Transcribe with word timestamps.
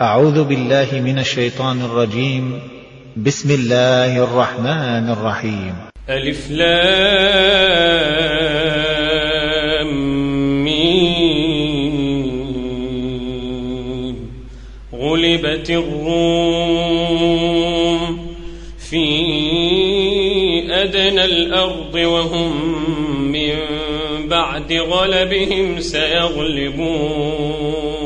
أعوذ 0.00 0.44
بالله 0.44 0.88
من 0.92 1.18
الشيطان 1.18 1.80
الرجيم. 1.80 2.60
بسم 3.16 3.50
الله 3.50 4.24
الرحمن 4.24 5.10
الرحيم. 5.10 5.74
ألف 6.10 6.50
لام 6.50 6.66
ميم. 10.64 12.26
غلبت 14.92 15.70
الروم 15.70 17.16
في 18.90 19.06
أدنى 20.72 21.24
الأرض 21.24 21.94
وهم 21.94 22.52
من 23.32 23.54
بعد 24.28 24.72
غلبهم 24.72 25.80
سيغلبون. 25.80 28.05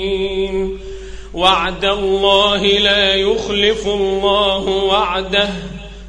وعد 1.41 1.85
الله 1.85 2.65
لا 2.65 3.15
يخلف 3.15 3.87
الله 3.87 4.67
وعده 4.67 5.49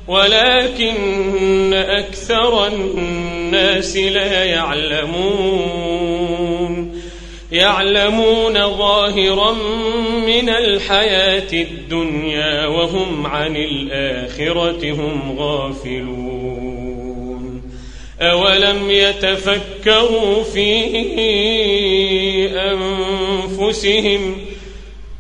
ولكن 0.08 1.72
أكثر 1.72 2.66
الناس 2.66 3.97
لا 3.97 4.44
يعلمون 4.44 5.72
يعلمون 7.53 8.55
ظاهرا 8.55 9.53
من 10.27 10.48
الحياة 10.48 11.53
الدنيا 11.53 12.66
وهم 12.66 13.27
عن 13.27 13.56
الآخرة 13.56 14.91
هم 14.92 15.38
غافلون 15.38 16.53
أولم 18.20 18.91
يتفكروا 18.91 20.42
في 20.42 20.86
أنفسهم؟ 23.58 24.36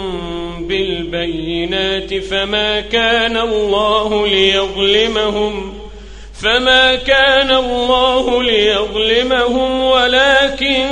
بالبينات 0.69 2.15
فما 2.15 2.81
كان 2.81 3.37
الله 3.37 4.27
ليظلمهم 4.27 5.75
فما 6.43 6.95
كان 6.95 7.51
الله 7.51 8.43
ليظلمهم 8.43 9.81
ولكن 9.81 10.87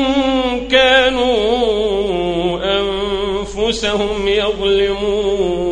كانوا 0.71 2.59
أنفسهم 2.81 4.29
يظلمون 4.29 5.72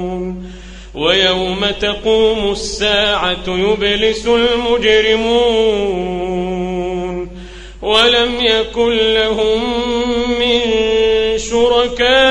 ويوم 0.95 1.65
تقوم 1.79 2.51
الساعة 2.51 3.47
يبلس 3.47 4.27
المجرمون 4.27 5.71
ولم 7.81 8.31
يكن 8.41 8.97
لهم 8.97 9.61
من 10.39 10.61
شركائهم 11.37 12.21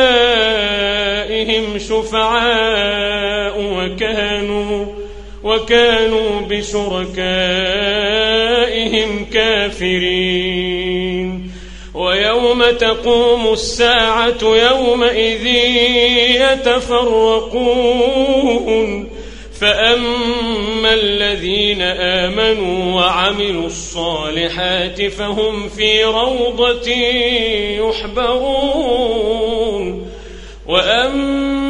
شفعاء 1.78 3.54
وكانوا 3.59 4.87
وكانوا 5.44 6.41
بشركائهم 6.41 7.10
كافرين. 9.32 10.59
ويوم 12.50 12.71
تقوم 12.71 13.53
الساعة 13.53 14.38
يومئذ 14.43 15.47
يتفرقون. 16.41 17.61
فأما 19.61 20.94
الذين 20.94 21.83
آمنوا 21.83 22.94
وعملوا 22.94 23.66
الصالحات 23.66 25.03
فهم 25.03 25.69
في 25.69 26.05
روضة 26.05 26.91
يحبرون. 27.88 29.21
وأما 30.67 31.69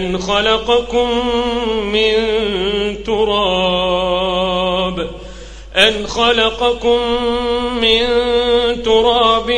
أن 0.00 0.18
خلقكم 0.18 1.08
من 1.92 2.14
تراب. 3.06 4.30
أن 5.76 6.06
خلقكم 6.06 6.98
من 7.80 8.06
تراب 8.82 9.54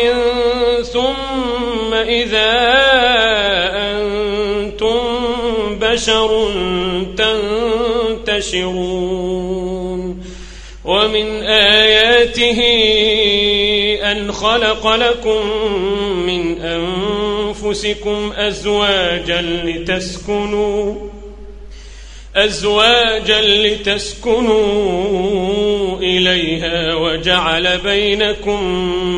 ثم 0.93 1.95
إذا 1.95 2.53
أنتم 3.75 4.99
بشر 5.81 6.51
تنتشرون. 8.27 9.13
ومن 10.85 11.43
آياته 11.43 12.61
أن 14.13 14.33
خلق 14.33 14.95
لكم 14.95 15.47
من 16.27 16.61
أنفسكم 16.61 17.32
أزواجا 18.33 19.41
لتسكنوا 19.41 20.95
أزواجا 22.37 23.41
لتسكنوا 23.41 24.63
إليها 25.99 26.95
وجعل 26.95 27.79
بينكم 27.79 28.65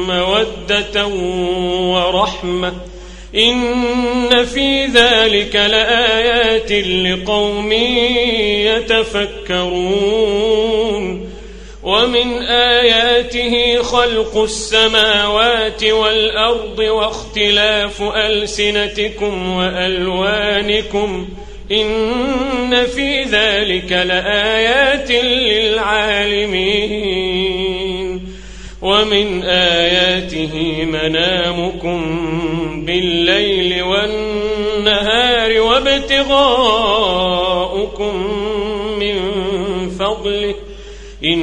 مودة 0.09 1.07
ورحمة. 1.77 2.73
إن 3.35 4.45
في 4.45 4.87
ذلك 4.87 5.57
لآيات 5.57 6.73
لقوم 6.73 7.73
يتفكرون. 9.53 11.14
ومن 11.95 12.43
آياته 12.43 13.83
خلق 13.83 14.43
السماوات 14.43 15.85
والأرض 15.85 16.79
واختلاف 16.79 18.03
ألسنتكم 18.03 19.57
وألوانكم 19.57 21.29
ۖ 21.41 21.45
إن 21.73 22.87
في 22.87 23.23
ذلك 23.23 23.93
لآيات 23.93 25.11
للعالمين 25.11 26.55
ومن 28.83 29.43
آياته 29.43 30.85
منامكم 30.85 32.01
بالليل 32.87 33.83
والنهار 33.83 35.61
وابتغاؤكم 35.61 36.35
من 38.99 39.21
فضله 39.99 40.55
إن 41.25 41.43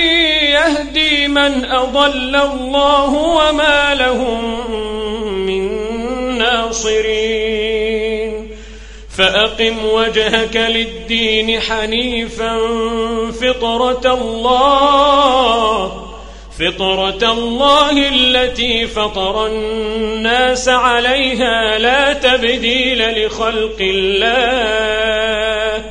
من 1.33 1.65
أضل 1.65 2.35
الله 2.35 3.13
وما 3.13 3.95
لهم 3.95 4.71
من 5.45 5.71
ناصرين. 6.37 8.01
فأقم 9.17 9.85
وجهك 9.85 10.55
للدين 10.55 11.59
حنيفا 11.59 12.57
فطرة 13.41 14.13
الله 14.13 16.07
فطرة 16.59 17.31
الله 17.31 18.09
التي 18.09 18.87
فطر 18.87 19.47
الناس 19.47 20.69
عليها 20.69 21.77
لا 21.77 22.13
تبديل 22.13 23.25
لخلق 23.25 23.77
الله. 23.79 25.90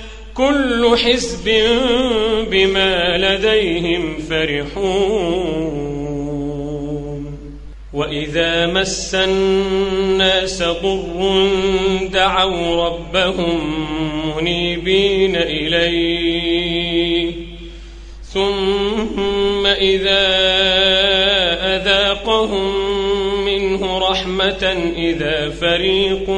كل 0.33 0.97
حزب 0.97 1.49
بما 2.51 3.17
لديهم 3.17 4.17
فرحون. 4.29 5.71
وإذا 7.93 8.67
مس 8.67 9.15
الناس 9.15 10.63
ضر 10.63 11.49
دعوا 12.13 12.87
ربهم 12.87 13.59
منيبين 14.37 15.35
إليه. 15.35 17.31
ثم 18.23 19.65
إذا 19.65 20.27
أذاقهم 21.75 22.71
منه 23.45 23.97
رحمة 23.97 24.91
إذا 24.97 25.49
فريق 25.49 26.29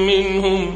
منهم 0.00 0.75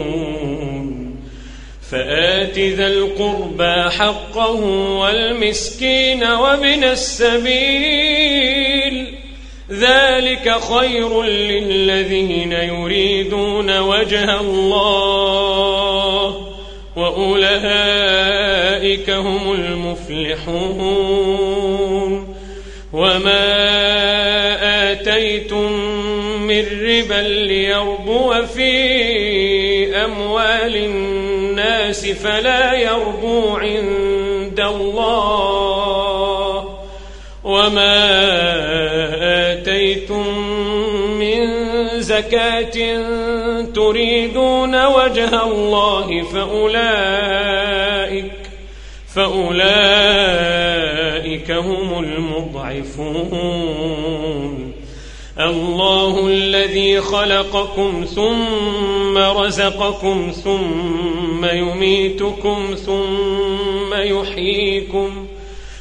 فآت 1.91 2.59
ذا 2.59 2.87
القربى 2.87 3.89
حقه 3.89 4.55
والمسكين 4.99 6.23
وابن 6.23 6.83
السبيل. 6.83 8.21
ذلك 9.71 10.59
خير 10.59 11.23
للذين 11.23 12.51
يريدون 12.51 13.79
وجه 13.79 14.39
الله 14.39 16.47
وأولئك 16.95 17.49
هم 19.09 19.51
المفلحون. 19.51 21.11
وما 22.93 23.71
آتيتم 24.91 25.71
من 26.41 26.65
ربا 26.81 27.27
ليربو 27.27 28.45
في 28.45 29.95
أموال 29.95 30.75
الناس 30.75 31.10
فلا 31.93 32.73
يربو 32.73 33.57
عند 33.57 34.59
الله. 34.59 36.41
وما 37.43 38.07
آتيتم 39.51 40.37
من 41.19 41.47
زكاة 41.99 43.01
تريدون 43.75 44.85
وجه 44.85 45.43
الله 45.43 46.23
فأولئك 46.33 47.61
فأولئك 49.15 49.91
هم 51.51 52.03
المضعفون. 52.03 53.11
الله 55.41 56.27
الذي 56.27 57.01
خلقكم 57.01 58.05
ثم 58.15 59.17
رزقكم 59.17 60.31
ثم 60.43 61.45
يميتكم 61.45 62.75
ثم 62.85 63.93
يحييكم 63.93 65.27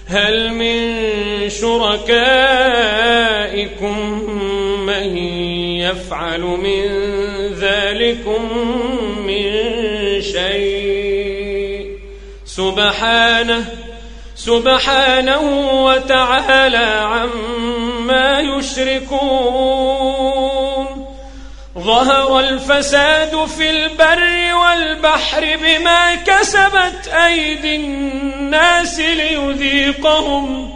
هل 0.06 0.52
من 0.52 1.00
شركائكم 1.48 2.20
من 4.86 5.16
يفعل 5.78 6.40
من 6.40 6.86
ذلكم 7.54 8.48
من 9.26 9.52
شيء 10.20 11.86
سبحانه 12.44 13.64
سبحانه 14.36 15.40
وتعالى 15.84 17.04
يشركون. 18.40 20.10
ظهر 21.78 22.40
الفساد 22.40 23.44
في 23.44 23.70
البر 23.70 24.54
والبحر 24.54 25.56
بما 25.62 26.14
كسبت 26.14 27.08
أيدي 27.08 27.76
الناس 27.76 29.00
ليذيقهم 29.00 30.70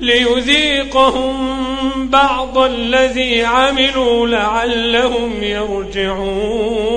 ليذيقهم 0.00 1.36
بعض 2.08 2.58
الذي 2.58 3.44
عملوا 3.44 4.26
لعلهم 4.28 5.42
يرجعون. 5.42 6.96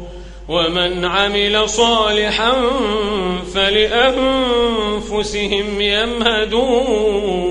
ومن 0.51 1.05
عمل 1.05 1.69
صالحا 1.69 2.53
فلأنفسهم 3.53 4.21
يمهدون. 5.81 7.41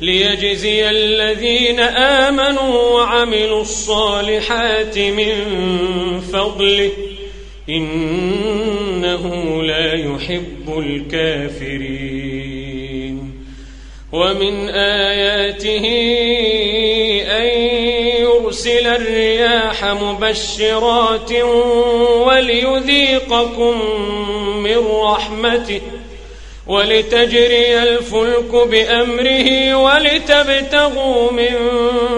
ليجزي 0.00 0.90
الذين 0.90 1.80
آمنوا 1.80 2.90
وعملوا 2.90 3.60
الصالحات 3.60 4.98
من 4.98 5.34
فضله. 6.32 6.90
إنه 7.68 9.62
لا 9.62 9.92
يحب 9.92 10.78
الكافرين. 10.78 12.36
ومن 14.12 14.68
آياته 14.68 15.86
يرسل 18.86 19.02
الرياح 19.02 19.84
مبشرات 19.84 21.32
وليذيقكم 22.26 23.80
من 24.62 24.78
رحمته 25.02 25.80
ولتجري 26.66 27.82
الفلك 27.82 28.54
بأمره 28.54 29.74
ولتبتغوا 29.74 31.32
من 31.32 31.54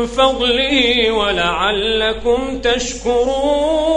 فضله 0.07 1.11
ولعلكم 1.13 2.61
تشكرون 2.61 3.89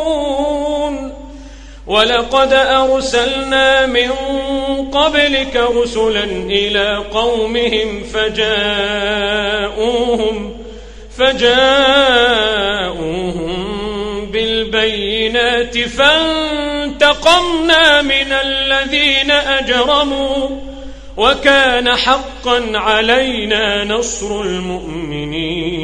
ولقد 1.87 2.53
أرسلنا 2.53 3.85
من 3.85 4.11
قبلك 4.93 5.55
رسلا 5.55 6.23
إلى 6.49 7.03
قومهم 7.13 8.03
فجاءوهم 8.03 9.21
فجاءوهم 11.21 13.11
بالبينات 14.31 15.77
فانتقمنا 15.77 17.61
من 18.01 18.31
الذين 18.31 19.31
أجرموا 19.31 20.49
وكان 21.17 21.95
حقا 21.95 22.71
علينا 22.73 23.83
نصر 23.83 24.41
المؤمنين. 24.41 25.81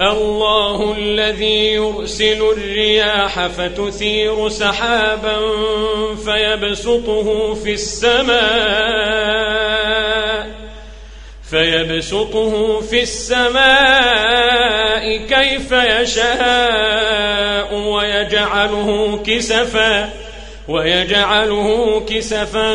الله 0.00 0.94
الذي 0.98 1.66
يرسل 1.66 2.42
الرياح 2.56 3.46
فتثير 3.46 4.48
سحابا 4.48 5.38
فيبسطه 6.24 7.54
في 7.54 7.72
السماء. 7.72 9.02
فيبسطه 11.52 12.80
في 12.80 13.02
السماء 13.02 15.16
كيف 15.16 15.72
يشاء 15.72 17.74
ويجعله 17.74 19.20
كسفا 19.26 20.10
ويجعله 20.68 22.00
كسفا 22.08 22.74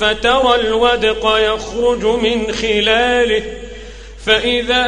فترى 0.00 0.54
الودق 0.54 1.38
يخرج 1.38 2.04
من 2.04 2.52
خلاله. 2.52 3.42
فإذا 4.26 4.86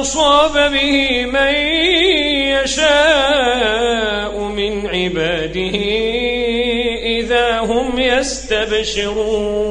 أصاب 0.00 0.72
به 0.72 1.26
من 1.26 1.54
يشاء 2.64 4.38
من 4.38 4.86
عباده 4.86 5.78
إذا 7.04 7.58
هم 7.58 7.98
يستبشرون. 7.98 9.70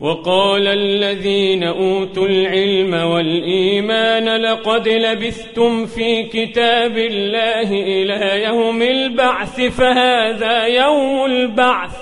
وقال 0.00 0.66
الذين 0.66 1.62
أوتوا 1.64 2.26
العلم 2.26 2.94
والإيمان 2.94 4.36
لقد 4.36 4.88
لبثتم 4.88 5.86
في 5.86 6.22
كتاب 6.22 6.98
الله 6.98 7.72
إلى 7.72 8.42
يوم 8.44 8.82
البعث 8.82 9.60
فهذا 9.60 10.66
يوم 10.66 11.24
البعث. 11.24 11.96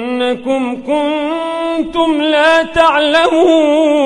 كنتم 0.84 2.22
لا 2.22 2.64
تعلمون. 2.64 4.06